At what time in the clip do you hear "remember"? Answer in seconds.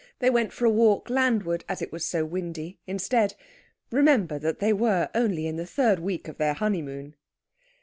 3.91-4.39